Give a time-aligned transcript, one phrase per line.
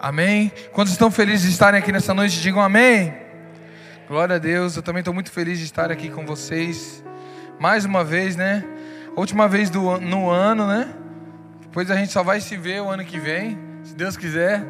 [0.00, 0.52] Amém?
[0.72, 3.12] Quantos estão felizes de estarem aqui nessa noite, digam amém.
[4.06, 7.04] Glória a Deus, eu também estou muito feliz de estar aqui com vocês.
[7.58, 8.64] Mais uma vez, né?
[9.16, 10.94] Última vez do, no ano, né?
[11.62, 14.64] Depois a gente só vai se ver o ano que vem, se Deus quiser.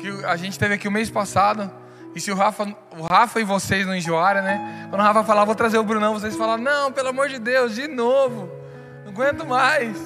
[0.00, 1.70] Que a gente teve aqui o mês passado.
[2.12, 4.88] E se o Rafa, o Rafa e vocês não enjoarem, né?
[4.90, 7.76] Quando o Rafa falar, vou trazer o Brunão, vocês falam, não, pelo amor de Deus,
[7.76, 8.50] de novo.
[9.04, 9.96] Não aguento mais.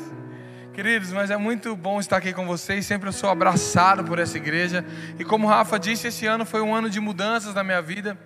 [0.75, 2.85] Queridos, mas é muito bom estar aqui com vocês.
[2.85, 4.85] Sempre eu sou abraçado por essa igreja.
[5.17, 8.19] E como o Rafa disse, esse ano foi um ano de mudanças na minha vida.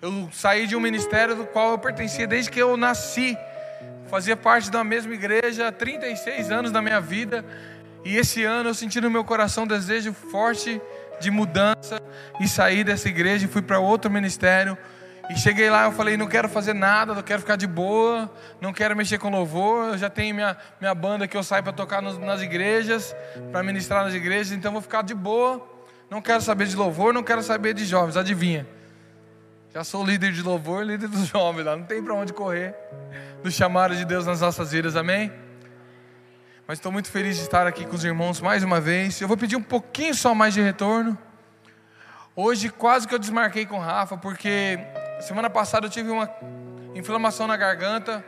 [0.00, 3.36] Eu saí de um ministério do qual eu pertencia desde que eu nasci.
[4.08, 7.44] Fazia parte da mesma igreja há 36 anos da minha vida.
[8.04, 10.80] E esse ano eu senti no meu coração um desejo forte
[11.20, 12.00] de mudança
[12.38, 14.78] e saí dessa igreja e fui para outro ministério.
[15.30, 18.72] E cheguei lá, eu falei, não quero fazer nada, não quero ficar de boa, não
[18.72, 22.00] quero mexer com louvor, eu já tenho minha, minha banda que eu saio para tocar
[22.00, 23.14] nos, nas igrejas,
[23.52, 25.62] para ministrar nas igrejas, então vou ficar de boa,
[26.08, 28.66] não quero saber de louvor, não quero saber de jovens, adivinha?
[29.74, 32.74] Já sou líder de louvor, líder dos jovens lá, não tem para onde correr
[33.42, 35.30] do chamado de Deus nas nossas vidas, amém?
[36.66, 39.18] Mas estou muito feliz de estar aqui com os irmãos mais uma vez.
[39.20, 41.16] Eu vou pedir um pouquinho só mais de retorno.
[42.36, 44.78] Hoje quase que eu desmarquei com o Rafa, porque
[45.20, 46.30] semana passada eu tive uma
[46.94, 48.24] inflamação na garganta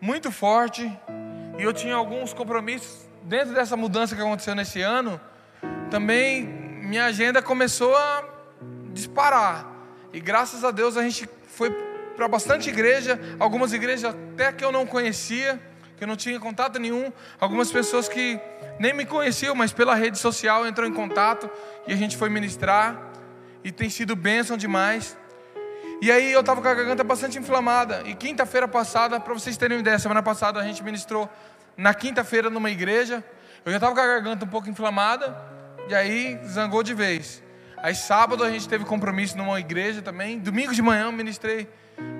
[0.00, 0.90] muito forte
[1.58, 5.20] e eu tinha alguns compromissos dentro dessa mudança que aconteceu nesse ano.
[5.90, 8.24] Também minha agenda começou a
[8.92, 9.66] disparar.
[10.12, 11.70] E graças a Deus a gente foi
[12.16, 15.60] para bastante igreja, algumas igrejas até que eu não conhecia
[15.96, 17.12] que eu não tinha contato nenhum.
[17.40, 18.38] Algumas pessoas que
[18.78, 21.50] nem me conheciam, mas pela rede social entrou em contato
[21.86, 23.12] e a gente foi ministrar.
[23.64, 25.16] E tem sido bênção demais.
[26.00, 28.02] E aí eu estava com a garganta bastante inflamada.
[28.04, 31.28] E quinta-feira passada, para vocês terem uma ideia, semana passada a gente ministrou
[31.76, 33.24] na quinta-feira numa igreja.
[33.64, 35.36] Eu já estava com a garganta um pouco inflamada.
[35.88, 37.42] E aí zangou de vez.
[37.78, 40.38] Aí sábado a gente teve compromisso numa igreja também.
[40.38, 41.68] Domingo de manhã eu ministrei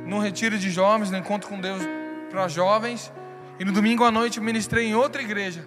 [0.07, 1.83] num retiro de jovens, no encontro com Deus
[2.31, 3.13] para jovens.
[3.59, 5.67] E no domingo à noite ministrei em outra igreja.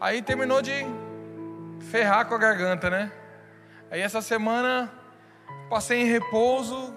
[0.00, 0.72] Aí terminou de
[1.90, 3.12] ferrar com a garganta, né?
[3.90, 4.90] Aí essa semana
[5.70, 6.92] passei em repouso,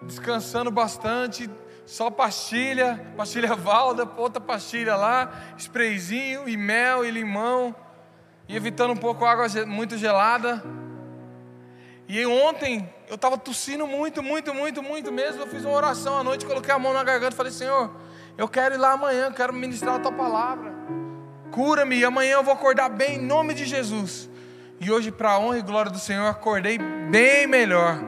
[0.00, 1.50] descansando bastante,
[1.84, 7.74] só pastilha, pastilha valda, outra pastilha lá, sprayzinho e mel e limão,
[8.48, 10.62] e evitando um pouco água muito gelada.
[12.06, 15.42] E ontem eu estava tossindo muito, muito, muito, muito mesmo.
[15.42, 17.90] Eu fiz uma oração à noite, coloquei a mão na garganta e falei: Senhor,
[18.38, 20.72] eu quero ir lá amanhã, quero ministrar a tua palavra.
[21.50, 24.28] Cura-me e amanhã eu vou acordar bem em nome de Jesus.
[24.84, 27.98] E hoje, para a honra e glória do Senhor, acordei bem melhor.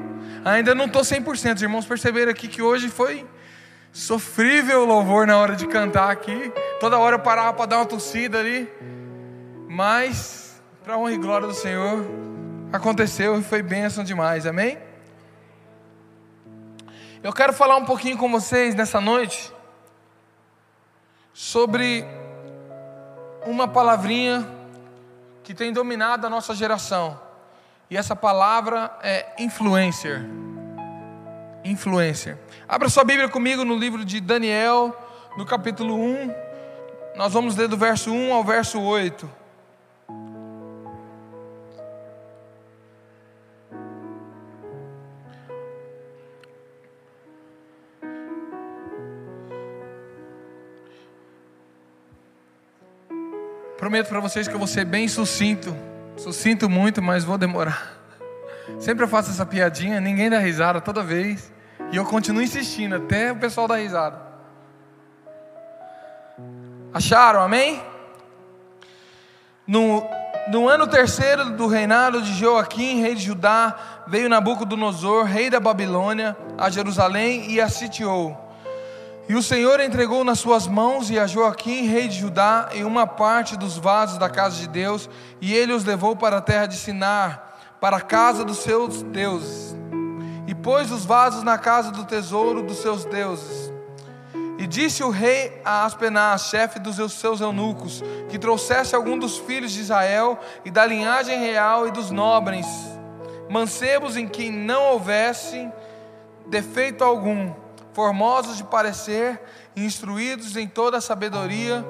[0.45, 1.55] Ainda não estou 100%.
[1.55, 3.27] Os irmãos perceberam aqui que hoje foi
[3.91, 6.53] sofrível o louvor na hora de cantar aqui.
[6.79, 8.71] Toda hora eu parava para dar uma tossida ali.
[9.67, 12.05] Mas, para a honra e glória do Senhor,
[12.71, 14.45] aconteceu e foi bênção demais.
[14.45, 14.77] Amém?
[17.23, 19.51] Eu quero falar um pouquinho com vocês nessa noite
[21.33, 22.05] sobre
[23.47, 24.47] uma palavrinha
[25.47, 27.17] que tem dominado a nossa geração.
[27.89, 30.27] E essa palavra é influencer.
[31.65, 32.37] Influencer.
[32.69, 34.93] Abra sua Bíblia comigo no livro de Daniel,
[35.39, 36.35] no capítulo 1.
[37.15, 39.31] Nós vamos ler do verso 1 ao verso 8.
[53.87, 55.73] Prometo para vocês que eu vou ser bem sucinto.
[56.17, 57.93] Sucinto muito, mas vou demorar.
[58.81, 61.53] Sempre eu faço essa piadinha, ninguém dá risada toda vez.
[61.93, 64.21] E eu continuo insistindo até o pessoal dar risada.
[66.93, 67.81] Acharam, amém?
[69.65, 70.05] No,
[70.49, 76.37] no ano terceiro do reinado de Joaquim, rei de Judá, veio Nabucodonosor, rei da Babilônia,
[76.59, 78.46] a Jerusalém e a sitiou.
[79.29, 83.09] E o Senhor entregou nas suas mãos e a Joaquim, rei de Judá, em uma
[83.09, 85.11] parte dos vasos da casa de Deus,
[85.41, 89.75] e ele os levou para a terra de Sinar, para a casa dos seus deuses.
[90.47, 93.73] E pôs os vasos na casa do tesouro dos seus deuses.
[94.59, 99.73] E disse o rei a Aspenaz, chefe dos seus eunucos, que trouxesse algum dos filhos
[99.73, 102.67] de Israel e da linhagem real e dos nobres,
[103.51, 105.69] mancebos em quem não houvesse
[106.47, 107.53] defeito algum
[107.97, 109.41] formosos de parecer,
[109.75, 111.83] instruídos em toda a sabedoria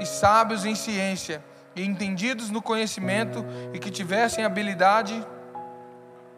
[0.00, 1.44] e sábios em ciência,
[1.76, 3.44] e entendidos no conhecimento,
[3.74, 5.22] e que tivessem habilidade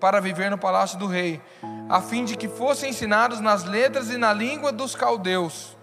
[0.00, 1.40] para viver no palácio do rei,
[1.88, 5.76] a fim de que fossem ensinados nas letras e na língua dos caldeus.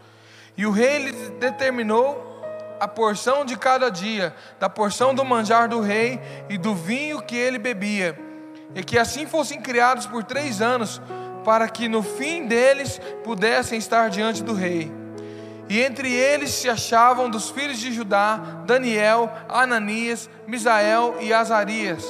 [0.57, 2.43] E o rei lhes determinou
[2.77, 6.19] a porção de cada dia, da porção do manjar do rei
[6.49, 8.19] e do vinho que ele bebia,
[8.75, 11.01] e que assim fossem criados por três anos,
[11.43, 14.91] para que no fim deles pudessem estar diante do rei.
[15.69, 22.03] E entre eles se achavam dos filhos de Judá Daniel, Ananias, Misael e Azarias.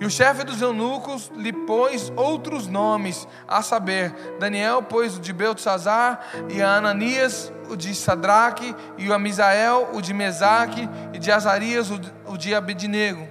[0.00, 5.32] E o chefe dos eunucos lhe pôs outros nomes, a saber, Daniel pôs o de
[5.32, 6.20] Beltesazar,
[6.50, 11.30] e a Ananias o de Sadraque, e o a Misael o de Mesaque, e de
[11.30, 11.90] Azarias
[12.26, 13.26] o de Abednego.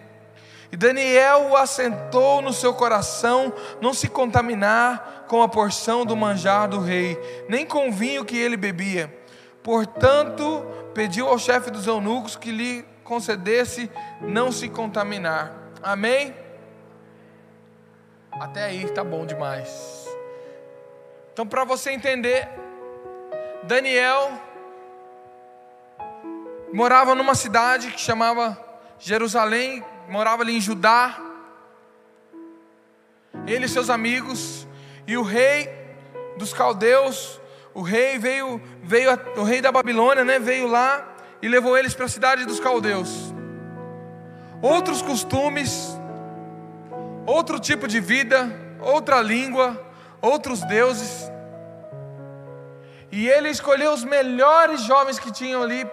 [0.74, 6.68] E Daniel o assentou no seu coração não se contaminar com a porção do manjar
[6.68, 7.16] do rei,
[7.48, 9.16] nem com o vinho que ele bebia.
[9.62, 10.66] Portanto,
[10.96, 13.88] pediu ao chefe dos eunucos que lhe concedesse
[14.20, 15.54] não se contaminar.
[15.84, 16.36] Amém?
[18.32, 20.08] Até aí está bom demais.
[21.34, 22.50] Então, para você entender,
[23.62, 24.32] Daniel
[26.74, 28.58] morava numa cidade que chamava
[28.98, 31.20] Jerusalém, morava ali em Judá.
[33.48, 34.68] Ele e seus amigos
[35.08, 35.70] e o rei
[36.38, 37.40] dos caldeus,
[37.74, 42.06] o rei veio, veio o rei da Babilônia, né, veio lá e levou eles para
[42.06, 43.34] a cidade dos caldeus.
[44.62, 45.98] Outros costumes,
[47.26, 49.80] outro tipo de vida, outra língua,
[50.22, 51.30] outros deuses.
[53.12, 55.86] E ele escolheu os melhores jovens que tinham ali.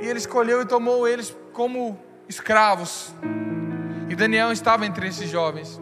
[0.00, 1.98] E ele escolheu e tomou eles como
[2.30, 3.12] escravos.
[4.08, 5.80] E Daniel estava entre esses jovens.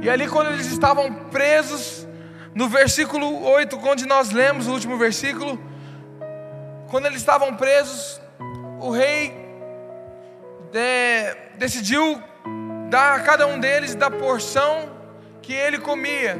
[0.00, 2.06] E ali, quando eles estavam presos,
[2.54, 5.58] no versículo 8, onde nós lemos o último versículo,
[6.90, 8.20] quando eles estavam presos,
[8.80, 9.34] o rei
[10.70, 12.22] de, decidiu
[12.90, 14.90] dar a cada um deles da porção
[15.40, 16.36] que ele comia.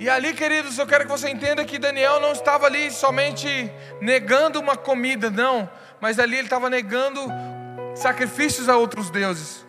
[0.00, 4.58] E ali, queridos, eu quero que você entenda que Daniel não estava ali somente negando
[4.58, 5.68] uma comida, não,
[6.00, 7.20] mas ali ele estava negando
[7.94, 9.64] sacrifícios a outros deuses,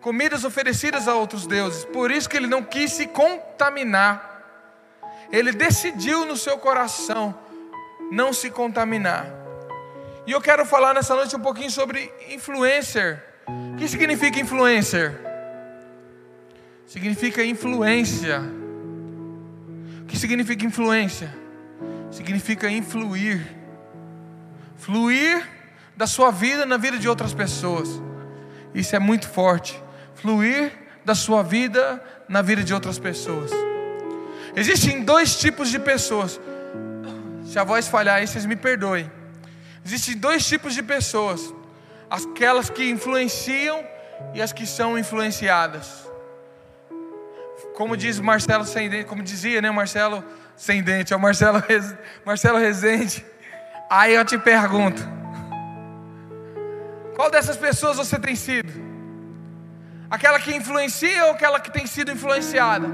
[0.00, 1.84] comidas oferecidas a outros deuses.
[1.84, 4.28] Por isso que ele não quis se contaminar.
[5.32, 7.34] Ele decidiu no seu coração
[8.10, 9.26] não se contaminar.
[10.26, 13.22] E eu quero falar nessa noite um pouquinho sobre influencer.
[13.46, 15.20] O que significa influencer?
[16.86, 18.40] Significa influência.
[20.02, 21.32] O que significa influência?
[22.10, 23.59] Significa influir.
[24.80, 25.46] Fluir
[25.94, 27.88] da sua vida na vida de outras pessoas.
[28.74, 29.80] Isso é muito forte.
[30.14, 30.72] Fluir
[31.04, 33.50] da sua vida na vida de outras pessoas.
[34.56, 36.40] Existem dois tipos de pessoas.
[37.44, 39.10] Se a voz falhar aí, vocês me perdoem.
[39.84, 41.52] Existem dois tipos de pessoas:
[42.08, 43.84] aquelas que influenciam
[44.34, 46.08] e as que são influenciadas.
[47.74, 50.24] Como diz Marcelo Sendente, como dizia, né, Marcelo
[50.56, 51.62] Sendente, é o Marcelo,
[52.24, 53.24] Marcelo Rezende.
[53.90, 55.02] Aí eu te pergunto:
[57.16, 58.72] qual dessas pessoas você tem sido?
[60.08, 62.86] Aquela que influencia ou aquela que tem sido influenciada?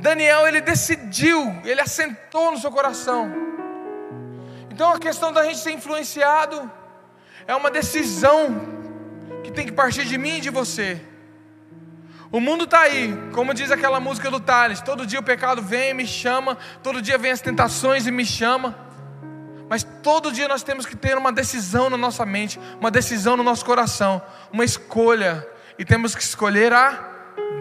[0.00, 3.44] Daniel, ele decidiu, ele assentou no seu coração
[4.74, 6.68] então a questão da gente ser influenciado
[7.46, 8.60] é uma decisão
[9.44, 11.00] que tem que partir de mim e de você.
[12.34, 15.90] O mundo está aí, como diz aquela música do Thales: todo dia o pecado vem
[15.90, 18.76] e me chama, todo dia vem as tentações e me chama.
[19.68, 23.44] Mas todo dia nós temos que ter uma decisão na nossa mente, uma decisão no
[23.44, 24.20] nosso coração,
[24.52, 27.08] uma escolha, e temos que escolher a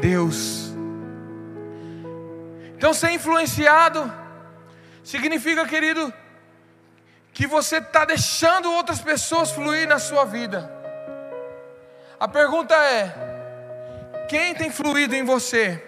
[0.01, 0.74] Deus.
[2.75, 4.12] Então, ser influenciado
[5.03, 6.12] significa, querido,
[7.31, 10.67] que você está deixando outras pessoas fluir na sua vida.
[12.19, 13.32] A pergunta é:
[14.27, 15.81] quem tem fluído em você?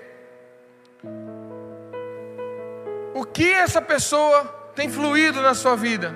[3.13, 4.43] O que essa pessoa
[4.75, 6.13] tem fluído na sua vida?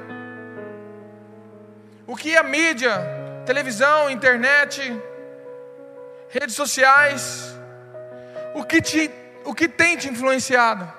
[2.06, 2.94] O que a mídia,
[3.46, 4.82] televisão, internet,
[6.30, 7.56] redes sociais,
[8.54, 9.12] o que, te,
[9.46, 10.92] o que tem te influenciado?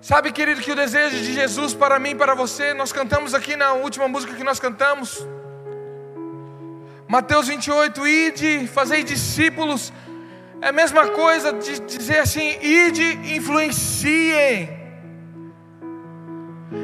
[0.00, 3.56] Sabe, querido, que o desejo de Jesus para mim e para você, nós cantamos aqui
[3.56, 5.26] na última música que nós cantamos.
[7.14, 9.92] Mateus 28, ide, fazei discípulos.
[10.60, 14.68] É a mesma coisa de dizer assim, ide, influenciem.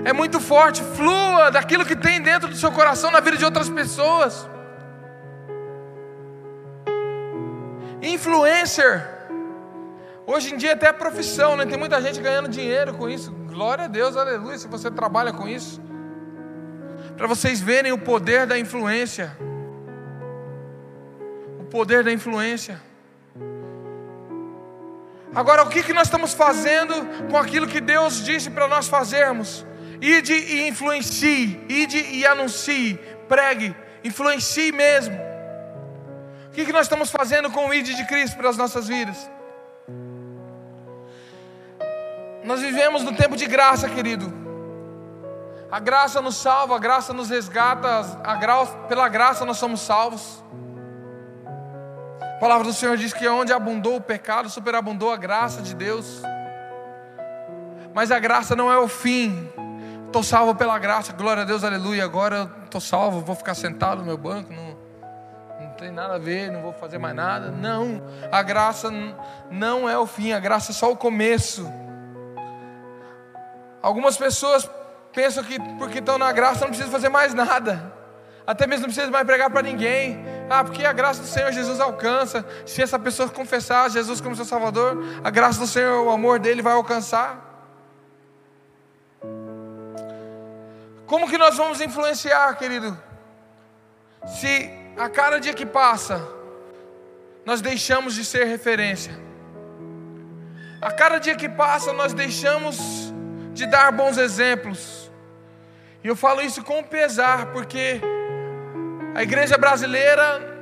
[0.04, 3.68] É muito forte, flua daquilo que tem dentro do seu coração na vida de outras
[3.68, 4.48] pessoas.
[8.00, 8.94] Influencer
[10.24, 11.66] Hoje em dia até é profissão, né?
[11.66, 13.32] Tem muita gente ganhando dinheiro com isso.
[13.48, 15.82] Glória a Deus, aleluia, se você trabalha com isso.
[17.16, 19.36] Para vocês verem o poder da influência.
[21.70, 22.80] Poder da influência.
[25.34, 26.94] Agora, o que, que nós estamos fazendo
[27.30, 29.64] com aquilo que Deus disse para nós fazermos?
[30.00, 32.98] Ide e influencie, ide e anuncie,
[33.28, 35.14] pregue, influencie mesmo.
[36.48, 39.30] O que, que nós estamos fazendo com o ide de Cristo para as nossas vidas?
[42.42, 44.32] Nós vivemos no tempo de graça, querido.
[45.70, 48.36] A graça nos salva, a graça nos resgata, a
[48.88, 50.42] pela graça nós somos salvos.
[52.40, 56.22] A palavra do Senhor diz que onde abundou o pecado, superabundou a graça de Deus.
[57.92, 59.46] Mas a graça não é o fim.
[60.06, 62.02] Estou salvo pela graça, glória a Deus, aleluia.
[62.02, 64.74] Agora estou salvo, vou ficar sentado no meu banco, não,
[65.60, 67.50] não tem nada a ver, não vou fazer mais nada.
[67.50, 68.90] Não, a graça
[69.50, 71.70] não é o fim, a graça é só o começo.
[73.82, 74.66] Algumas pessoas
[75.12, 77.92] pensam que porque estão na graça não precisam fazer mais nada.
[78.46, 80.29] Até mesmo não precisa mais pregar para ninguém.
[80.52, 82.44] Ah, porque a graça do Senhor Jesus alcança.
[82.66, 86.60] Se essa pessoa confessar Jesus como seu Salvador, a graça do Senhor, o amor dele
[86.60, 87.46] vai alcançar.
[91.06, 93.00] Como que nós vamos influenciar, querido?
[94.26, 96.20] Se a cada dia que passa,
[97.46, 99.16] nós deixamos de ser referência.
[100.80, 103.14] A cada dia que passa, nós deixamos
[103.52, 105.12] de dar bons exemplos.
[106.02, 108.00] E eu falo isso com pesar, porque
[109.14, 110.58] a igreja brasileira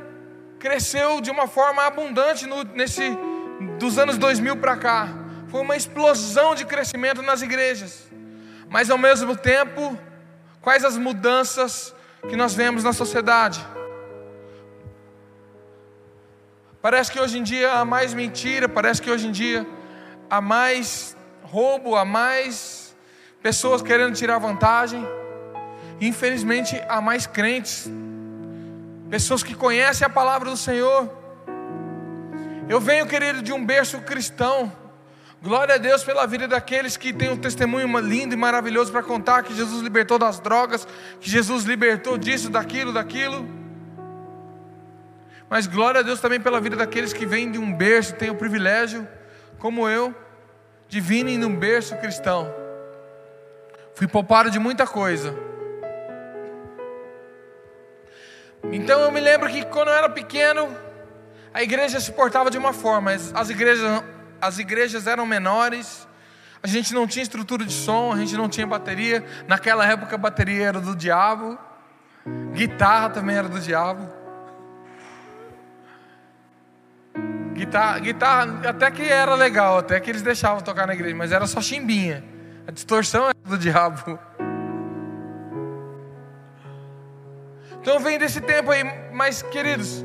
[0.59, 3.17] cresceu de uma forma abundante no, nesse
[3.79, 5.09] dos anos 2000 para cá.
[5.49, 8.09] Foi uma explosão de crescimento nas igrejas.
[8.69, 9.99] Mas ao mesmo tempo,
[10.61, 11.95] quais as mudanças
[12.29, 13.65] que nós vemos na sociedade?
[16.83, 19.67] Parece que hoje em dia há mais mentira, parece que hoje em dia
[20.31, 22.97] há mais roubo, há mais
[23.43, 25.05] pessoas querendo tirar vantagem.
[26.01, 27.91] Infelizmente, há mais crentes,
[29.11, 31.11] pessoas que conhecem a palavra do Senhor.
[32.69, 34.71] Eu venho, querido, de um berço cristão.
[35.41, 39.43] Glória a Deus pela vida daqueles que têm um testemunho lindo e maravilhoso para contar
[39.43, 40.87] que Jesus libertou das drogas,
[41.21, 43.49] que Jesus libertou disso, daquilo, daquilo.
[45.49, 48.35] Mas glória a Deus também pela vida daqueles que vêm de um berço, têm o
[48.35, 49.09] privilégio,
[49.59, 50.15] como eu,
[50.89, 52.53] de virem num berço cristão.
[53.95, 55.48] Fui poupado de muita coisa.
[58.65, 60.69] Então eu me lembro que quando eu era pequeno,
[61.53, 64.05] a igreja se portava de uma forma, as igrejas,
[64.41, 66.07] as igrejas eram menores,
[66.63, 69.25] a gente não tinha estrutura de som, a gente não tinha bateria.
[69.47, 71.59] Naquela época a bateria era do diabo,
[72.53, 74.09] guitarra também era do diabo.
[77.53, 81.47] Guitarra, guitarra até que era legal, até que eles deixavam tocar na igreja, mas era
[81.47, 82.23] só chimbinha.
[82.67, 84.19] A distorção era do diabo.
[87.89, 90.05] Então vem desse tempo aí, mas queridos,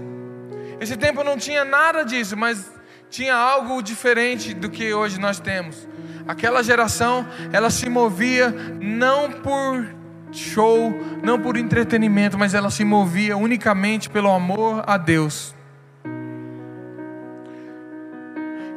[0.79, 2.71] esse tempo não tinha nada disso, mas
[3.09, 5.85] tinha algo diferente do que hoje nós temos.
[6.25, 9.85] Aquela geração, ela se movia não por
[10.31, 15.53] show, não por entretenimento, mas ela se movia unicamente pelo amor a Deus.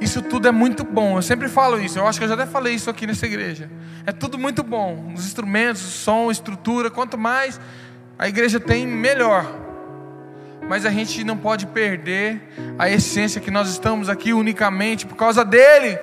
[0.01, 1.17] Isso tudo é muito bom.
[1.17, 1.99] Eu sempre falo isso.
[1.99, 3.71] Eu acho que eu já até falei isso aqui nessa igreja.
[4.05, 5.13] É tudo muito bom.
[5.15, 6.91] Os instrumentos, som, estrutura.
[6.91, 7.59] Quanto mais
[8.19, 9.47] a igreja tem, melhor.
[10.69, 12.41] Mas a gente não pode perder
[12.79, 15.99] a essência que nós estamos aqui unicamente por causa dele.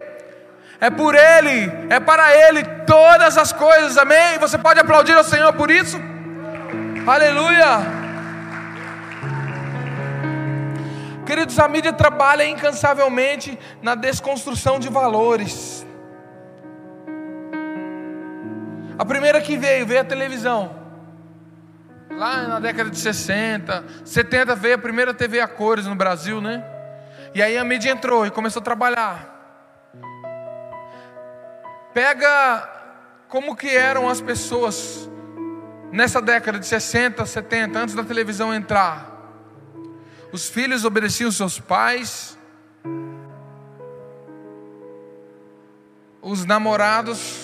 [0.79, 3.97] É por ele, é para ele todas as coisas.
[3.97, 4.37] Amém?
[4.39, 5.97] Você pode aplaudir ao Senhor por isso?
[7.07, 8.03] Aleluia!
[11.25, 15.85] Queridos, a mídia trabalha incansavelmente na desconstrução de valores.
[18.99, 20.82] A primeira que veio, veio a televisão.
[22.17, 26.63] Lá na década de 60, 70 veio a primeira TV a cores no Brasil, né?
[27.33, 29.29] E aí a mídia entrou e começou a trabalhar.
[31.93, 32.69] Pega
[33.27, 35.09] como que eram as pessoas
[35.91, 39.11] nessa década de 60, 70, antes da televisão entrar.
[40.31, 42.37] Os filhos obedeciam seus pais.
[46.21, 47.42] Os namorados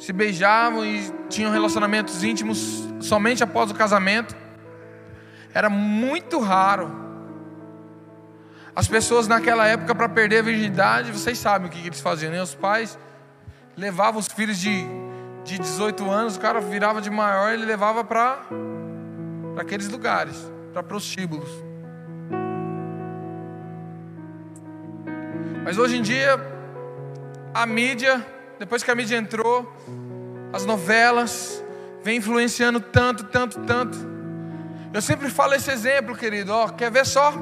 [0.00, 4.34] se beijavam e tinham relacionamentos íntimos somente após o casamento.
[5.52, 6.90] Era muito raro.
[8.74, 12.42] As pessoas naquela época, para perder a virgindade, vocês sabem o que eles faziam, né?
[12.42, 12.98] Os pais
[13.76, 14.86] levavam os filhos de,
[15.44, 18.38] de 18 anos, o cara virava de maior, ele levava para
[19.58, 21.50] aqueles lugares, para prostíbulos.
[25.62, 26.40] Mas hoje em dia,
[27.52, 28.24] a mídia,
[28.60, 29.74] depois que a mídia entrou,
[30.52, 31.64] as novelas,
[32.04, 33.96] vem influenciando tanto, tanto, tanto.
[34.92, 36.52] Eu sempre falo esse exemplo, querido.
[36.52, 37.32] Ó, quer ver só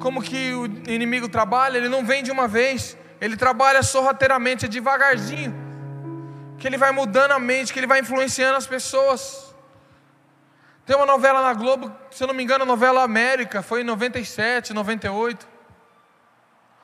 [0.00, 1.78] como que o inimigo trabalha?
[1.78, 2.96] Ele não vem de uma vez.
[3.20, 5.54] Ele trabalha sorrateiramente, é devagarzinho.
[6.58, 9.54] Que ele vai mudando a mente, que ele vai influenciando as pessoas.
[10.84, 13.84] Tem uma novela na Globo, se eu não me engano, a novela América, foi em
[13.84, 15.46] 97, 98.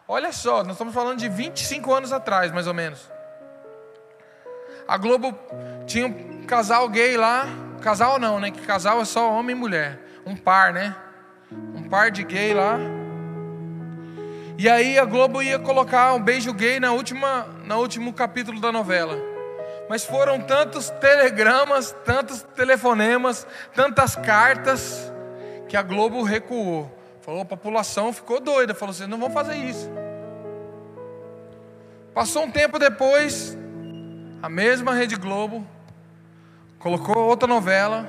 [0.06, 3.15] Olha só, nós estamos falando de 25 anos atrás, mais ou menos.
[4.88, 5.36] A Globo
[5.86, 7.46] tinha um casal gay lá,
[7.80, 8.50] casal não, né?
[8.50, 10.94] Que casal é só homem e mulher, um par, né?
[11.74, 12.78] Um par de gay lá.
[14.58, 18.72] E aí a Globo ia colocar um beijo gay na última, no último capítulo da
[18.72, 19.16] novela.
[19.88, 25.12] Mas foram tantos telegramas, tantos telefonemas, tantas cartas,
[25.68, 26.90] que a Globo recuou.
[27.20, 29.90] Falou, a população ficou doida, falou: vocês não vão fazer isso.
[32.14, 33.58] Passou um tempo depois,
[34.46, 35.66] a mesma Rede Globo
[36.78, 38.08] colocou outra novela,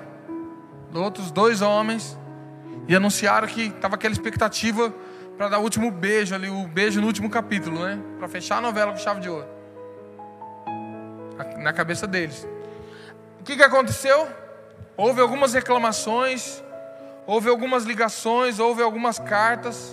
[0.94, 2.16] outros dois homens,
[2.88, 4.94] e anunciaram que estava aquela expectativa
[5.36, 8.00] para dar o último beijo ali, o beijo no último capítulo, né?
[8.20, 9.48] Para fechar a novela com chave de ouro.
[11.58, 12.48] Na cabeça deles.
[13.40, 14.28] O que, que aconteceu?
[14.96, 16.64] Houve algumas reclamações,
[17.26, 19.92] houve algumas ligações, houve algumas cartas.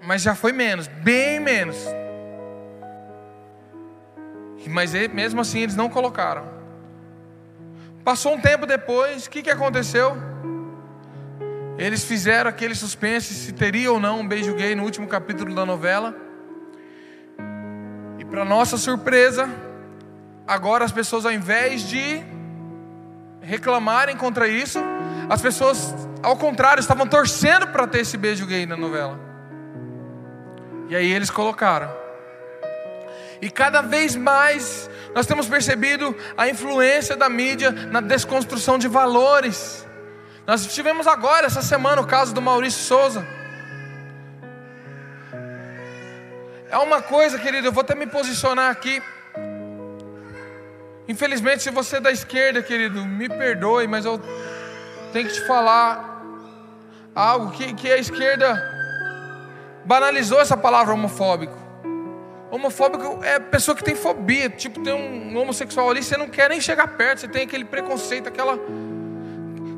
[0.00, 1.76] Mas já foi menos, bem menos.
[4.68, 6.44] Mas mesmo assim eles não colocaram.
[8.04, 10.16] Passou um tempo depois, o que, que aconteceu?
[11.76, 15.64] Eles fizeram aquele suspense se teria ou não um beijo gay no último capítulo da
[15.64, 16.14] novela.
[18.18, 19.48] E para nossa surpresa,
[20.46, 22.22] agora as pessoas ao invés de
[23.40, 24.80] reclamarem contra isso,
[25.30, 29.18] as pessoas ao contrário estavam torcendo para ter esse beijo gay na novela.
[30.88, 32.07] E aí eles colocaram.
[33.40, 39.86] E cada vez mais nós temos percebido a influência da mídia na desconstrução de valores.
[40.46, 43.26] Nós tivemos agora, essa semana, o caso do Maurício Souza.
[46.70, 49.02] É uma coisa, querido, eu vou até me posicionar aqui.
[51.06, 54.20] Infelizmente, se você é da esquerda, querido, me perdoe, mas eu
[55.12, 56.22] tenho que te falar
[57.14, 58.62] algo que, que a esquerda
[59.84, 61.67] banalizou essa palavra homofóbico.
[62.50, 66.60] Homofóbico é pessoa que tem fobia, tipo, tem um homossexual ali, você não quer nem
[66.60, 68.58] chegar perto, você tem aquele preconceito, aquela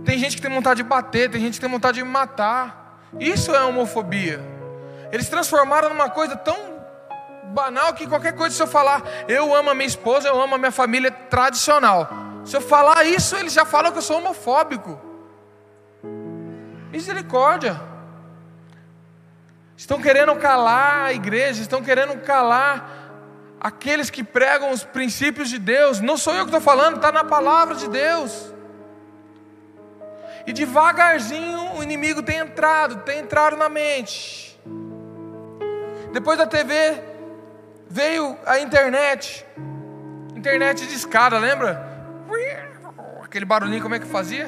[0.04, 2.98] tem gente que tem vontade de bater, tem gente que tem vontade de matar.
[3.18, 4.40] Isso é homofobia.
[5.12, 6.56] Eles transformaram numa coisa tão
[7.52, 10.58] banal que qualquer coisa, se eu falar, eu amo a minha esposa, eu amo a
[10.58, 12.08] minha família tradicional.
[12.44, 14.98] Se eu falar isso, eles já falam que eu sou homofóbico.
[16.90, 17.80] Misericórdia.
[19.80, 26.00] Estão querendo calar a igreja, estão querendo calar aqueles que pregam os princípios de Deus.
[26.00, 28.52] Não sou eu que estou falando, está na palavra de Deus.
[30.46, 34.60] E devagarzinho o inimigo tem entrado, tem entrado na mente.
[36.12, 37.02] Depois da TV
[37.88, 39.46] veio a internet.
[40.36, 41.88] Internet de escada, lembra?
[43.24, 44.46] Aquele barulhinho como é que fazia?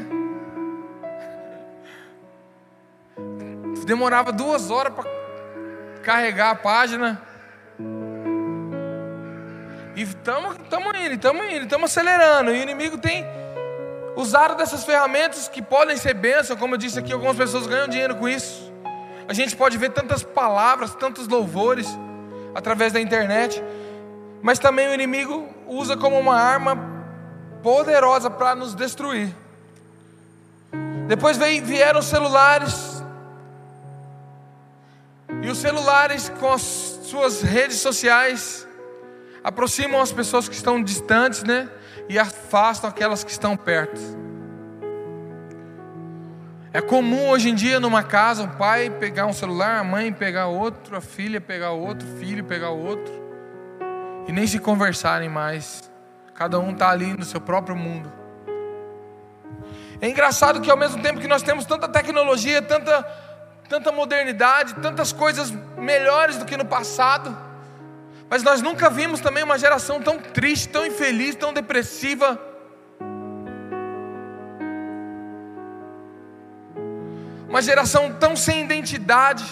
[3.87, 5.22] Demorava duas horas para
[6.03, 7.23] carregar a página.
[9.95, 10.57] E estamos
[10.99, 12.51] indo, estamos indo, estamos acelerando.
[12.51, 13.25] E o inimigo tem
[14.17, 18.17] usaram dessas ferramentas que podem ser bênção, como eu disse aqui, algumas pessoas ganham dinheiro
[18.17, 18.71] com isso.
[19.29, 21.88] A gente pode ver tantas palavras, tantos louvores
[22.55, 23.62] através da internet,
[24.43, 26.77] mas também o inimigo usa como uma arma
[27.62, 29.35] poderosa para nos destruir.
[31.07, 32.92] Depois vieram os celulares,
[35.53, 36.62] os celulares com as
[37.05, 38.67] suas redes sociais
[39.45, 41.69] aproximam as pessoas que estão distantes, né?
[42.09, 44.01] e afastam aquelas que estão perto.
[46.73, 50.47] É comum hoje em dia numa casa o pai pegar um celular, a mãe pegar
[50.47, 53.12] outro, a filha pegar outro, o filho pegar outro,
[54.27, 55.91] e nem se conversarem mais.
[56.35, 58.11] Cada um está ali no seu próprio mundo.
[60.01, 63.03] É engraçado que ao mesmo tempo que nós temos tanta tecnologia, tanta,
[63.73, 67.35] tanta modernidade, tantas coisas melhores do que no passado,
[68.29, 72.39] mas nós nunca vimos também uma geração tão triste, tão infeliz, tão depressiva.
[77.49, 79.45] Uma geração tão sem identidade.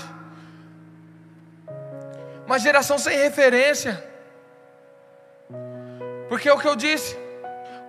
[2.44, 4.04] Uma geração sem referência.
[6.28, 7.16] Porque é o que eu disse.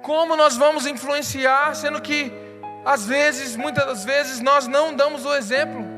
[0.02, 2.32] Como nós vamos influenciar, sendo que
[2.86, 5.91] às vezes, muitas das vezes, nós não damos o exemplo.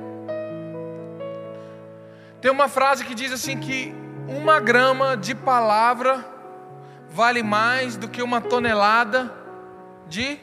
[2.44, 3.96] Tem uma frase que diz assim que
[4.28, 6.26] uma grama de palavra
[7.10, 9.34] vale mais do que uma tonelada
[10.10, 10.38] de.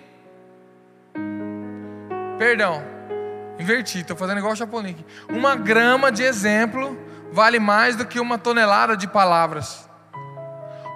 [2.39, 2.83] Perdão,
[3.59, 4.97] inverti, estou fazendo igual o Chapolin.
[5.29, 6.99] Uma grama de exemplo
[7.33, 9.87] vale mais do que uma tonelada de palavras.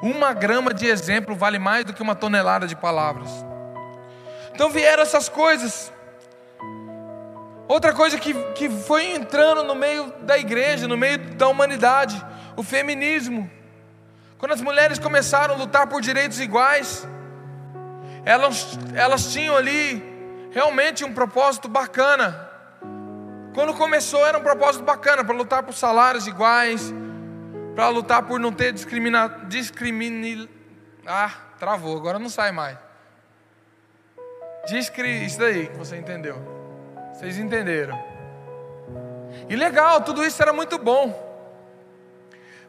[0.03, 3.29] Uma grama de exemplo vale mais do que uma tonelada de palavras.
[4.55, 5.93] Então vieram essas coisas.
[7.67, 12.23] Outra coisa que, que foi entrando no meio da igreja, no meio da humanidade,
[12.57, 13.51] o feminismo.
[14.37, 17.07] Quando as mulheres começaram a lutar por direitos iguais,
[18.25, 20.03] elas, elas tinham ali
[20.53, 22.51] realmente um propósito bacana.
[23.55, 26.93] Quando começou era um propósito bacana para lutar por salários iguais,
[27.75, 29.49] para lutar por não ter discrimina,
[31.07, 32.77] ah, travou, agora não sai mais.
[34.67, 36.54] Discri, isso daí que você entendeu.
[37.15, 37.97] Vocês entenderam?
[39.49, 41.15] E legal, tudo isso era muito bom.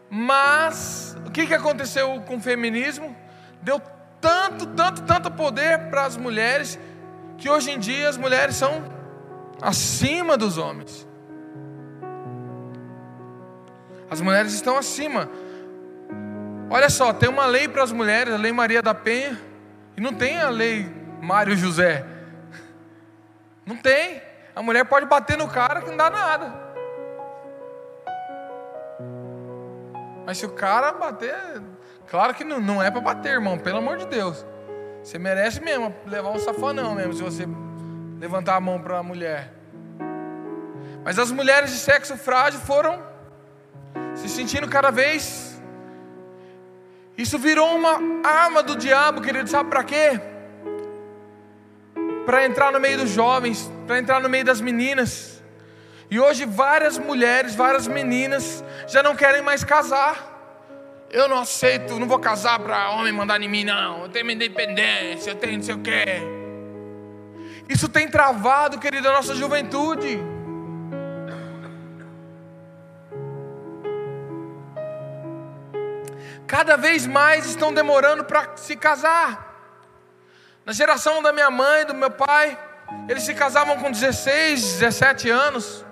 [0.07, 3.15] Mas o que, que aconteceu com o feminismo?
[3.63, 3.81] Deu
[4.21, 6.77] tanto, tanto, tanto poder para as mulheres
[7.39, 8.83] que hoje em dia as mulheres são
[9.59, 11.07] acima dos homens.
[14.09, 15.27] As mulheres estão acima.
[16.69, 19.39] Olha só, tem uma lei para as mulheres, a Lei Maria da Penha,
[19.97, 20.87] e não tem a Lei
[21.19, 22.05] Mário José.
[23.65, 24.21] Não tem.
[24.55, 26.53] A mulher pode bater no cara que não dá nada.
[30.25, 31.35] Mas se o cara bater,
[32.07, 34.45] claro que não, não é para bater, irmão, pelo amor de Deus.
[35.03, 37.47] Você merece mesmo levar um safanão mesmo se você
[38.19, 39.53] levantar a mão para a mulher.
[41.03, 43.03] Mas as mulheres de sexo frágil foram
[44.15, 45.61] se sentindo cada vez.
[47.17, 50.19] Isso virou uma arma do diabo, querido, sabe para quê?
[52.25, 55.43] Para entrar no meio dos jovens, para entrar no meio das meninas.
[56.09, 60.33] E hoje várias mulheres, várias meninas já não querem mais casar.
[61.09, 64.03] Eu não aceito, não vou casar para homem mandar em mim, não.
[64.03, 66.21] Eu tenho minha independência, eu tenho não sei o quê.
[67.69, 70.19] Isso tem travado, querido, a nossa juventude.
[76.47, 79.53] Cada vez mais estão demorando para se casar.
[80.63, 82.57] Na geração da minha mãe, do meu pai,
[83.07, 85.85] eles se casavam com 16, 17 anos.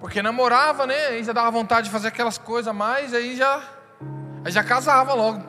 [0.00, 1.08] Porque namorava, né?
[1.08, 3.62] Aí já dava vontade de fazer aquelas coisas a mais, aí já,
[4.44, 5.42] aí já casava logo.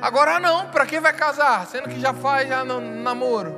[0.00, 1.66] Agora não, para quem vai casar?
[1.66, 3.54] Sendo que já faz já no, namoro.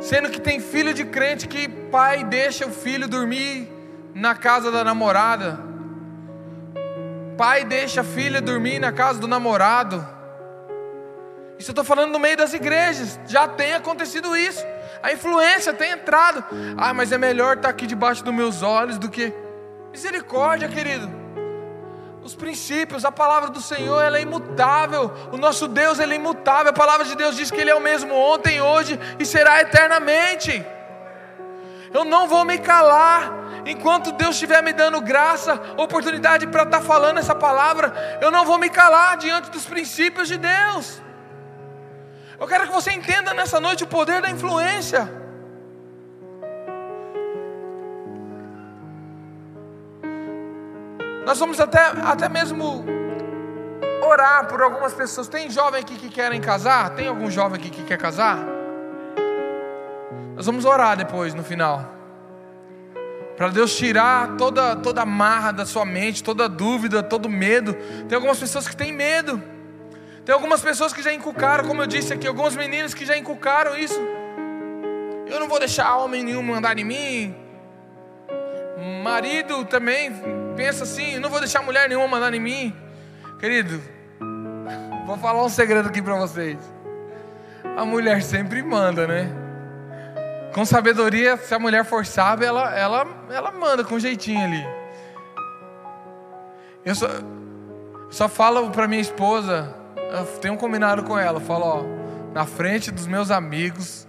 [0.00, 3.70] Sendo que tem filho de crente que pai deixa o filho dormir
[4.14, 5.60] na casa da namorada.
[7.36, 10.15] Pai deixa a filha dormir na casa do namorado.
[11.58, 13.18] Isso eu estou falando no meio das igrejas.
[13.26, 14.64] Já tem acontecido isso.
[15.02, 16.44] A influência tem entrado.
[16.76, 19.32] Ah, mas é melhor estar aqui debaixo dos meus olhos do que.
[19.90, 21.08] Misericórdia, querido.
[22.22, 25.12] Os princípios, a palavra do Senhor, ela é imutável.
[25.32, 26.70] O nosso Deus, ele é imutável.
[26.70, 30.64] A palavra de Deus diz que Ele é o mesmo ontem, hoje e será eternamente.
[31.94, 33.32] Eu não vou me calar
[33.64, 38.18] enquanto Deus estiver me dando graça, oportunidade para estar falando essa palavra.
[38.20, 41.00] Eu não vou me calar diante dos princípios de Deus.
[42.38, 45.10] Eu quero que você entenda nessa noite o poder da influência.
[51.24, 52.84] Nós vamos até, até mesmo
[54.06, 55.28] orar por algumas pessoas.
[55.28, 56.90] Tem jovem aqui que querem casar?
[56.90, 58.38] Tem algum jovem aqui que quer casar?
[60.36, 61.96] Nós vamos orar depois, no final.
[63.36, 67.74] Para Deus tirar toda, toda a marra da sua mente, toda dúvida, todo medo.
[68.08, 69.42] Tem algumas pessoas que têm medo.
[70.26, 73.78] Tem algumas pessoas que já inculcaram, como eu disse aqui, algumas meninas que já inculcaram
[73.78, 74.00] isso.
[75.24, 77.36] Eu não vou deixar homem nenhum mandar em mim.
[79.04, 80.12] Marido também
[80.56, 82.76] pensa assim, eu não vou deixar mulher nenhuma mandar em mim.
[83.38, 83.80] Querido,
[85.06, 86.58] vou falar um segredo aqui para vocês.
[87.76, 89.30] A mulher sempre manda, né?
[90.52, 94.66] Com sabedoria, se a mulher for sábia, ela, ela, ela manda com jeitinho ali.
[96.84, 97.06] Eu só,
[98.10, 101.38] só falo para minha esposa, eu tenho combinado com ela.
[101.38, 101.82] Eu falo, ó,
[102.32, 104.06] na frente dos meus amigos,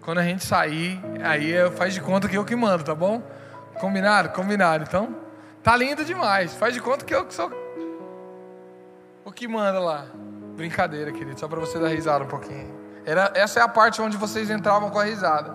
[0.00, 3.22] quando a gente sair, aí eu faz de conta que eu que mando, tá bom?
[3.80, 4.30] Combinado?
[4.30, 4.84] Combinado.
[4.86, 5.16] Então,
[5.62, 6.54] tá lindo demais.
[6.54, 7.50] Faz de conta que eu que sou
[9.24, 10.06] o que manda lá.
[10.54, 12.72] Brincadeira, querido, só para você dar risada um pouquinho.
[13.06, 15.54] Era, essa é a parte onde vocês entravam com a risada.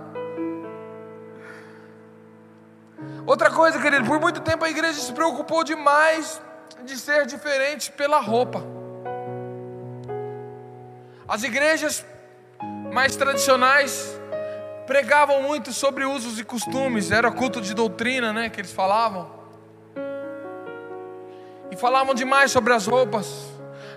[3.25, 6.41] Outra coisa, querido, por muito tempo a igreja se preocupou demais
[6.83, 8.78] de ser diferente pela roupa.
[11.29, 12.03] As igrejas
[12.91, 14.19] mais tradicionais
[14.87, 19.29] pregavam muito sobre usos e costumes, era culto de doutrina, né, que eles falavam.
[21.69, 23.45] E falavam demais sobre as roupas.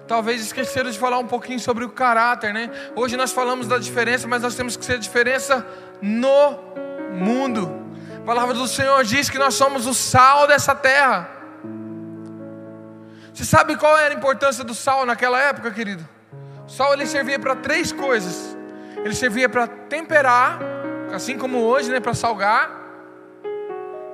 [0.06, 2.70] Talvez esqueceram de falar um pouquinho sobre o caráter, né?
[2.94, 5.66] Hoje nós falamos da diferença, mas nós temos que ser diferença
[6.02, 6.58] no
[7.14, 7.80] mundo.
[8.18, 11.30] A palavra do Senhor diz que nós somos o sal dessa terra.
[13.32, 16.06] Você sabe qual era a importância do sal naquela época, querido?
[16.76, 18.56] Sal ele servia para três coisas.
[19.04, 20.58] Ele servia para temperar,
[21.12, 22.70] assim como hoje, né, para salgar.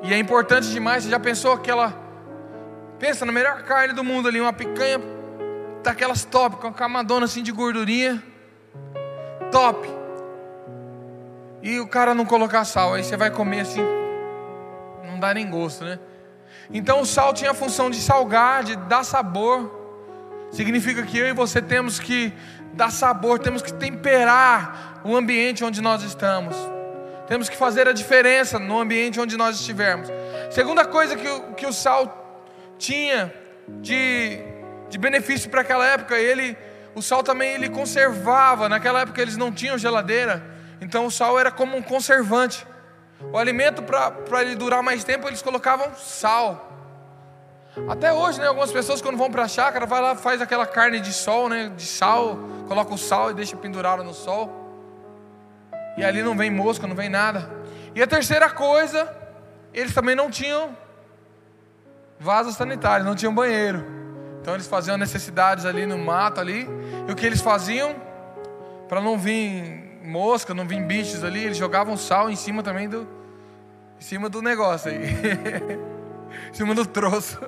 [0.02, 1.04] E é importante demais.
[1.04, 2.08] Você já pensou aquela
[2.98, 5.00] Pensa na melhor carne do mundo ali, uma picanha
[5.84, 8.20] daquelas top, com uma camadona assim de gordurinha.
[9.52, 9.88] Top.
[11.62, 13.82] E o cara não colocar sal, aí você vai comer assim,
[15.04, 15.98] não dá nem gosto, né?
[16.72, 19.77] Então o sal tinha a função de salgar, de dar sabor.
[20.50, 22.32] Significa que eu e você temos que
[22.72, 26.56] dar sabor, temos que temperar o ambiente onde nós estamos.
[27.26, 30.08] Temos que fazer a diferença no ambiente onde nós estivermos.
[30.50, 32.42] Segunda coisa que o, que o sal
[32.78, 33.32] tinha
[33.80, 34.40] de,
[34.88, 36.56] de benefício para aquela época, ele,
[36.94, 38.68] o sal também ele conservava.
[38.68, 40.42] Naquela época eles não tinham geladeira,
[40.80, 42.66] então o sal era como um conservante.
[43.32, 46.67] O alimento, para ele durar mais tempo, eles colocavam sal.
[47.86, 51.00] Até hoje, né, algumas pessoas quando vão para a chácara, vai lá, faz aquela carne
[51.00, 54.50] de sol, né, de sal, coloca o sal e deixa pendurado no sol.
[55.96, 57.50] E ali não vem mosca, não vem nada.
[57.94, 59.14] E a terceira coisa,
[59.72, 60.76] eles também não tinham
[62.18, 63.84] vasos sanitários, não tinham banheiro.
[64.40, 66.68] Então eles faziam necessidades ali no mato ali.
[67.06, 67.94] E o que eles faziam
[68.88, 73.06] para não vir mosca, não vir bichos ali, eles jogavam sal em cima também do
[73.98, 75.02] em cima do negócio aí.
[76.52, 77.38] cima do troço.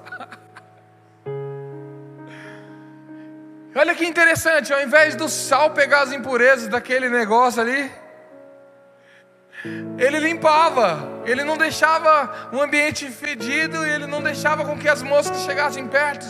[3.75, 7.91] Olha que interessante, ao invés do sal pegar as impurezas daquele negócio ali,
[9.99, 15.43] ele limpava, ele não deixava o ambiente fedido, ele não deixava com que as moscas
[15.43, 16.27] chegassem perto.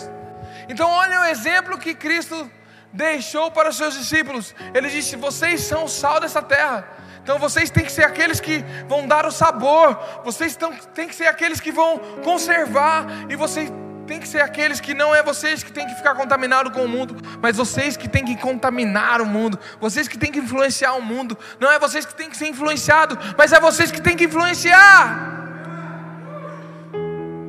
[0.69, 2.51] Então, olha o exemplo que Cristo
[2.93, 4.55] deixou para os seus discípulos.
[4.75, 6.87] Ele disse: Vocês são o sal dessa terra.
[7.23, 10.57] Então vocês têm que ser aqueles que vão dar o sabor, vocês
[10.95, 13.71] têm que ser aqueles que vão conservar, e vocês
[14.07, 16.89] têm que ser aqueles que não é vocês que têm que ficar contaminado com o
[16.89, 21.03] mundo, mas vocês que têm que contaminar o mundo, vocês que têm que influenciar o
[21.03, 21.39] mundo.
[21.61, 25.39] Não é vocês que têm que ser influenciado, mas é vocês que têm que influenciar.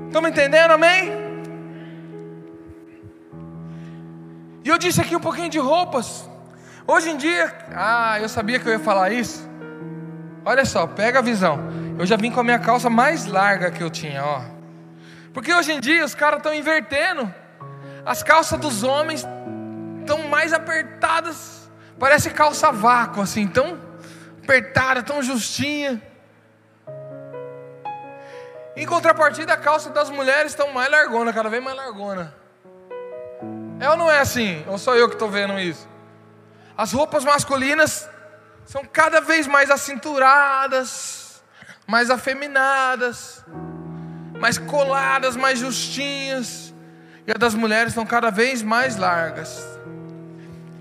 [0.06, 1.12] Estão me entendendo, amém?
[4.64, 6.30] E eu disse aqui um pouquinho de roupas.
[6.86, 9.50] Hoje em dia, ah, eu sabia que eu ia falar isso.
[10.44, 11.60] Olha só, pega a visão.
[11.98, 14.42] Eu já vim com a minha calça mais larga que eu tinha, ó.
[15.34, 17.32] Porque hoje em dia os caras estão invertendo.
[18.06, 19.26] As calças dos homens
[20.00, 21.70] estão mais apertadas.
[22.00, 23.80] Parece calça vácuo, assim, tão
[24.44, 26.02] apertada, tão justinha.
[28.76, 32.34] Em contrapartida, a calça das mulheres estão mais largona, cada vez mais largona.
[33.80, 34.64] É ou não é assim?
[34.68, 35.88] Ou sou eu que estou vendo isso?
[36.78, 38.10] As roupas masculinas
[38.72, 41.44] são cada vez mais acinturadas,
[41.86, 43.44] mais afeminadas,
[44.40, 46.74] mais coladas, mais justinhas.
[47.28, 49.62] E as das mulheres estão cada vez mais largas.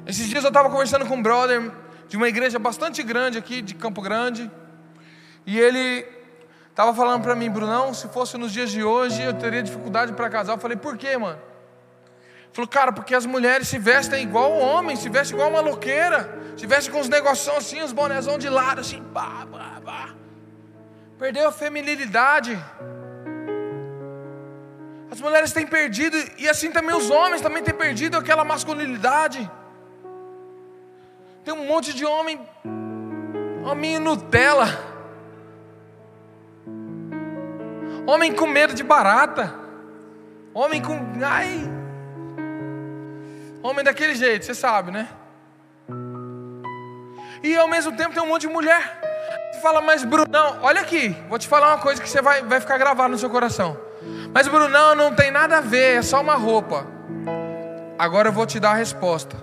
[0.06, 1.72] Esses dias eu estava conversando com um brother
[2.06, 4.48] de uma igreja bastante grande aqui, de Campo Grande.
[5.44, 6.06] E ele
[6.70, 10.30] estava falando para mim, Brunão, se fosse nos dias de hoje eu teria dificuldade para
[10.30, 10.52] casar.
[10.52, 11.40] Eu falei, por quê, mano?
[12.52, 16.36] Falou, cara, porque as mulheres se vestem igual o homem, se vestem igual uma loqueira,
[16.56, 20.14] se vestem com os negocinhos assim, os bonezão de lado, assim, pá, pá, pá.
[21.18, 22.58] Perdeu a feminilidade.
[25.10, 29.48] As mulheres têm perdido, e assim também os homens também têm perdido aquela masculinidade.
[31.44, 32.40] Tem um monte de homem,
[33.64, 34.68] homem Nutella,
[38.06, 39.54] homem com medo de barata,
[40.52, 41.79] homem com, ai,
[43.62, 45.08] Homem daquele jeito, você sabe, né?
[47.42, 49.00] E ao mesmo tempo tem um monte de mulher.
[49.52, 52.60] Você fala, mas Brunão, olha aqui, vou te falar uma coisa que você vai, vai
[52.60, 53.78] ficar gravado no seu coração.
[54.32, 56.86] Mas Brunão não tem nada a ver, é só uma roupa.
[57.98, 59.36] Agora eu vou te dar a resposta.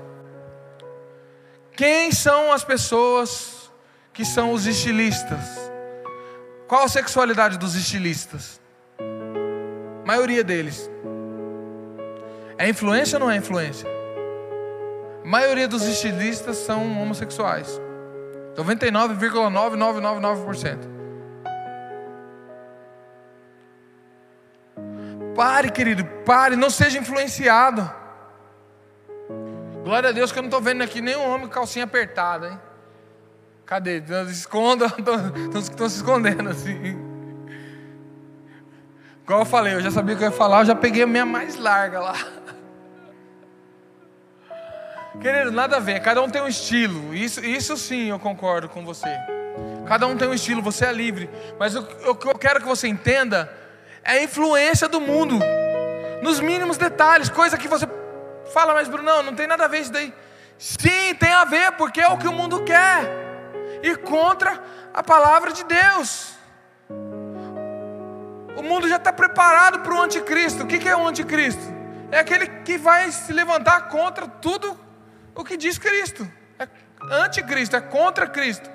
[1.75, 3.71] Quem são as pessoas
[4.12, 5.71] que são os estilistas?
[6.67, 8.60] Qual a sexualidade dos estilistas?
[8.99, 10.89] A maioria deles.
[12.58, 13.96] É influência ou não é influência?
[15.27, 17.81] Maioria dos estilistas são homossexuais.
[18.55, 20.77] 99,9999%.
[25.35, 27.91] Pare, querido, pare, não seja influenciado.
[29.83, 32.57] Glória a Deus que eu não estou vendo aqui nenhum homem com calcinha apertada, hein?
[33.65, 34.01] Cadê?
[34.29, 34.85] Esconda,
[35.61, 37.05] estão se escondendo assim.
[39.25, 41.07] Igual eu falei, eu já sabia o que eu ia falar, eu já peguei a
[41.07, 42.15] minha mais larga lá.
[45.19, 47.13] Querido, nada a ver, cada um tem um estilo.
[47.13, 49.10] Isso, isso sim eu concordo com você.
[49.88, 51.30] Cada um tem um estilo, você é livre.
[51.58, 53.51] Mas o que eu quero que você entenda
[54.03, 55.39] é a influência do mundo.
[56.21, 57.88] Nos mínimos detalhes, coisa que você
[58.53, 60.13] fala, mas Bruno, não, não tem nada a ver isso daí.
[60.58, 63.01] Sim, tem a ver, porque é o que o mundo quer.
[63.82, 64.62] E contra
[64.93, 66.34] a palavra de Deus.
[68.56, 70.63] O mundo já está preparado para o anticristo.
[70.63, 71.62] O que é o anticristo?
[72.12, 74.87] É aquele que vai se levantar contra tudo
[75.38, 76.30] o que diz Cristo.
[76.60, 76.67] É
[77.23, 78.69] anticristo, é contra Cristo.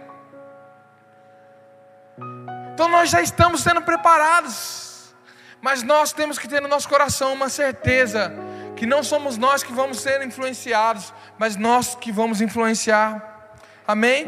[2.72, 5.12] Então nós já estamos sendo preparados,
[5.60, 8.32] mas nós temos que ter no nosso coração uma certeza
[8.76, 13.56] que não somos nós que vamos ser influenciados, mas nós que vamos influenciar.
[13.86, 14.26] Amém?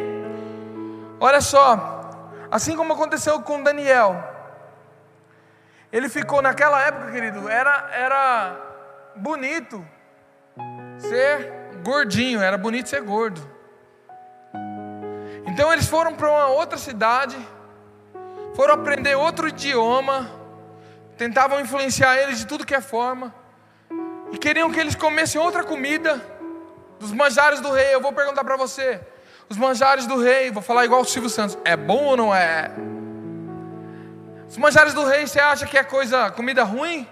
[1.21, 4.23] Olha só, assim como aconteceu com Daniel,
[5.93, 8.57] ele ficou naquela época, querido, era era
[9.17, 9.87] bonito
[10.99, 13.41] ser gordinho, era bonito ser gordo.
[15.47, 17.37] Então eles foram para uma outra cidade
[18.55, 20.31] foram aprender outro idioma,
[21.19, 23.35] tentavam influenciar eles de tudo que é forma,
[24.33, 26.21] e queriam que eles comessem outra comida,
[26.99, 27.93] dos manjares do rei.
[27.95, 29.01] Eu vou perguntar para você:
[29.49, 32.71] os manjares do rei, vou falar igual o Silvio Santos, é bom ou não é?
[34.49, 37.09] Os manjares do rei, você acha que é coisa, comida ruim?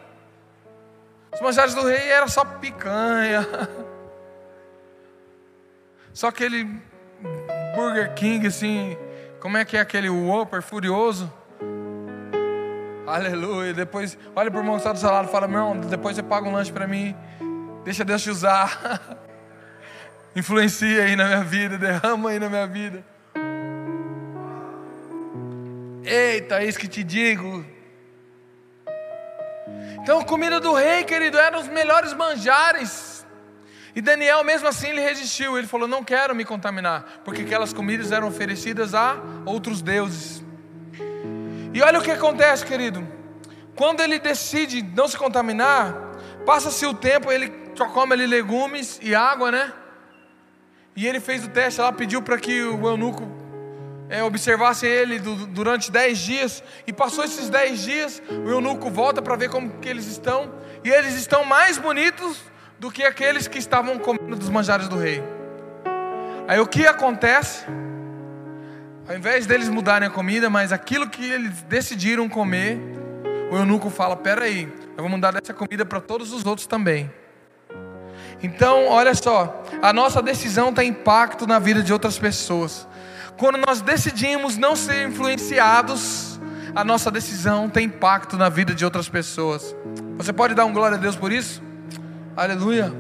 [1.33, 3.49] Os manjares do rei era só picanha,
[6.13, 6.65] só aquele
[7.75, 8.97] Burger King assim,
[9.41, 11.33] como é que é aquele Whopper furioso?
[13.07, 13.75] Aleluia.
[13.75, 16.17] Depois, olha para o irmão que está do seu lado e fala: Meu irmão, depois
[16.17, 17.17] você paga um lanche para mim.
[17.85, 19.19] Deixa Deus te usar.
[20.37, 23.05] Influencia aí na minha vida, derrama aí na minha vida.
[26.05, 27.65] Eita, é isso que te digo.
[30.01, 33.22] Então, comida do rei, querido, eram os melhores manjares.
[33.95, 35.59] E Daniel, mesmo assim, ele resistiu.
[35.59, 40.43] Ele falou: Não quero me contaminar, porque aquelas comidas eram oferecidas a outros deuses.
[41.75, 43.07] E olha o que acontece, querido.
[43.75, 45.95] Quando ele decide não se contaminar,
[46.45, 49.73] passa-se o tempo, ele só come ali legumes e água, né?
[50.95, 53.27] E ele fez o teste lá, pediu para que o eunuco
[54.11, 56.63] é, observasse ele do, durante dez dias.
[56.87, 60.53] E passou esses dez dias, o eunuco volta para ver como que eles estão.
[60.85, 62.52] E eles estão mais bonitos
[62.83, 65.23] do que aqueles que estavam comendo dos manjares do rei.
[66.49, 67.65] Aí o que acontece?
[69.09, 72.81] Ao invés deles mudarem a comida, mas aquilo que eles decidiram comer,
[73.53, 74.65] o eunuco fala: Peraí,
[74.97, 77.09] eu vou mudar dessa comida para todos os outros também.
[78.43, 82.89] Então, olha só, a nossa decisão tem impacto na vida de outras pessoas.
[83.37, 86.41] Quando nós decidimos não ser influenciados,
[86.75, 89.73] a nossa decisão tem impacto na vida de outras pessoas.
[90.17, 91.63] Você pode dar um glória a Deus por isso?
[92.37, 92.93] Aleluia.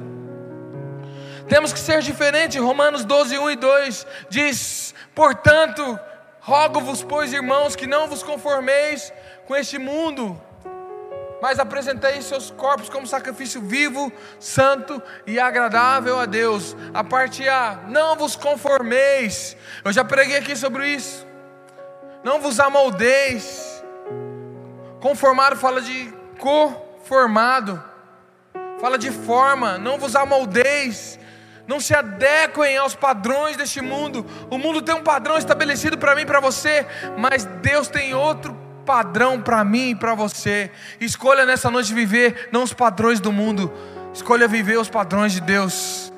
[1.48, 2.58] Temos que ser diferente.
[2.58, 5.98] Romanos 12, 1 e 2 diz: Portanto,
[6.40, 9.12] rogo-vos, pois, irmãos, que não vos conformeis
[9.46, 10.40] com este mundo,
[11.40, 16.76] mas apresentei seus corpos como sacrifício vivo, santo e agradável a Deus.
[16.92, 19.56] A parte A, não vos conformeis.
[19.84, 21.26] Eu já preguei aqui sobre isso.
[22.22, 23.82] Não vos amoldeis.
[25.00, 27.91] Conformado fala de conformado
[28.82, 31.16] fala de forma, não vos amoldeis,
[31.68, 34.26] não se adequem aos padrões deste mundo.
[34.50, 36.84] O mundo tem um padrão estabelecido para mim e para você,
[37.16, 40.68] mas Deus tem outro padrão para mim e para você.
[41.00, 43.72] Escolha nessa noite viver não os padrões do mundo,
[44.12, 46.12] escolha viver os padrões de Deus.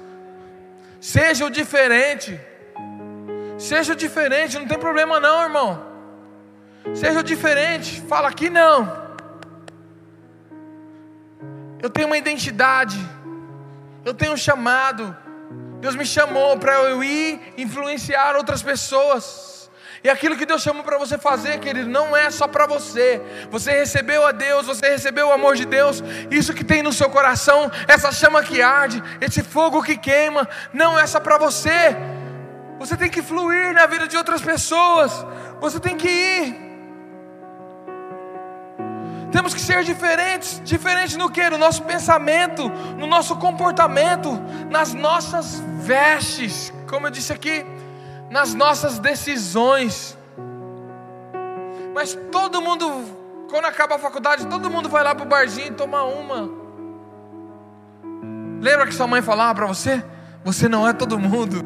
[0.99, 2.41] Seja o diferente.
[3.59, 5.87] Seja o diferente, não tem problema não, irmão.
[6.95, 8.01] Seja o diferente.
[8.09, 9.04] Fala aqui não.
[11.85, 12.99] Eu tenho uma identidade.
[14.07, 15.15] Eu tenho um chamado.
[15.83, 19.71] Deus me chamou para eu ir influenciar outras pessoas.
[20.03, 23.21] E aquilo que Deus chamou para você fazer, querido, não é só para você.
[23.51, 26.03] Você recebeu a Deus, você recebeu o amor de Deus.
[26.31, 30.99] Isso que tem no seu coração, essa chama que arde, esse fogo que queima, não
[30.99, 31.95] é só para você.
[32.79, 35.13] Você tem que fluir na vida de outras pessoas.
[35.61, 36.64] Você tem que ir.
[39.35, 41.51] Temos que ser diferentes, diferentes no que?
[41.51, 44.31] No nosso pensamento, no nosso comportamento,
[44.71, 47.67] nas nossas vestes, como eu disse aqui,
[48.31, 50.17] nas nossas decisões.
[51.93, 52.89] Mas todo mundo,
[53.51, 56.49] quando acaba a faculdade, todo mundo vai lá para o barzinho tomar uma.
[58.61, 60.01] Lembra que sua mãe falava para você?
[60.45, 61.61] Você não é todo mundo.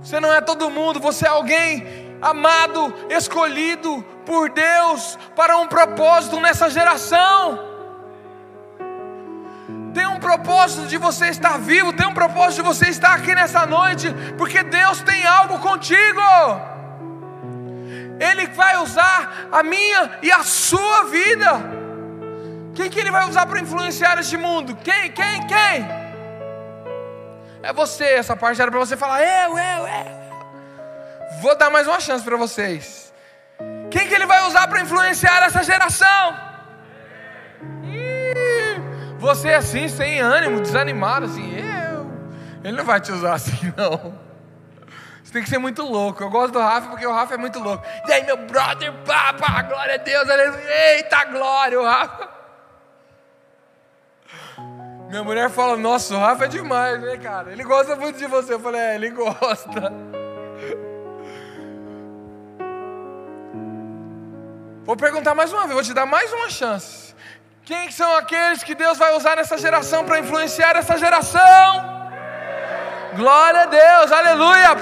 [0.00, 6.40] Você não é todo mundo, você é alguém amado, escolhido por Deus para um propósito
[6.40, 7.58] nessa geração.
[9.94, 13.64] Tem um propósito de você estar vivo, tem um propósito de você estar aqui nessa
[13.64, 16.20] noite, porque Deus tem algo contigo.
[18.18, 21.50] Ele vai usar a minha e a sua vida.
[22.74, 24.76] Quem que ele vai usar para influenciar este mundo?
[24.82, 25.12] Quem?
[25.12, 25.46] Quem?
[25.46, 26.04] Quem?
[27.62, 28.04] É você.
[28.04, 31.40] Essa parte era para você falar eu, eu, eu.
[31.40, 33.13] Vou dar mais uma chance para vocês.
[33.94, 36.36] Quem que ele vai usar para influenciar essa geração?
[39.18, 42.10] Você assim, sem ânimo, desanimado, assim, eu.
[42.64, 44.18] Ele não vai te usar assim, não.
[45.22, 46.24] Você tem que ser muito louco.
[46.24, 47.86] Eu gosto do Rafa porque o Rafa é muito louco.
[48.08, 52.28] E aí, meu brother, papa, glória a Deus, aleluia, eita glória, o Rafa.
[55.08, 57.52] Minha mulher fala, nossa, o Rafa é demais, né, cara?
[57.52, 58.54] Ele gosta muito de você.
[58.54, 59.92] Eu falei, é, ele gosta.
[64.84, 67.14] Vou perguntar mais uma vez, vou te dar mais uma chance.
[67.64, 72.02] Quem são aqueles que Deus vai usar nessa geração para influenciar essa geração?
[73.16, 74.72] Glória a Deus, aleluia.